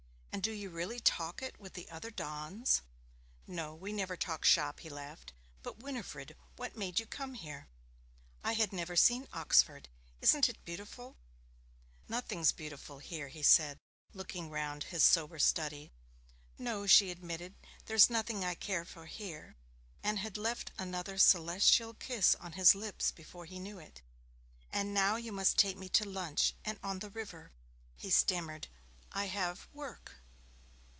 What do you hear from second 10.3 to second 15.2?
it beautiful?' 'There's nothing beautiful here,' he said, looking round his